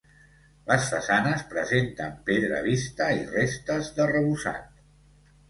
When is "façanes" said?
0.93-1.43